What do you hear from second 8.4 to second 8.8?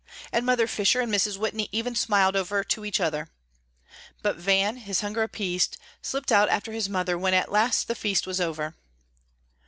over.